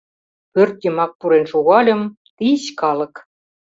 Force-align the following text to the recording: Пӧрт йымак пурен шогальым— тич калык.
Пӧрт 0.53 0.77
йымак 0.83 1.11
пурен 1.19 1.45
шогальым— 1.51 2.01
тич 2.37 2.63
калык. 2.79 3.13